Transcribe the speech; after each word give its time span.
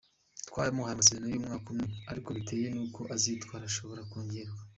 Twamuhaye 0.49 0.93
amasezerano 0.95 1.27
y’umwaka 1.31 1.67
umwe 1.73 1.87
ariko 2.11 2.29
bitewe 2.37 2.67
n’uko 2.71 3.01
azitwara 3.15 3.63
ushobora 3.71 4.07
kongerwa. 4.11 4.59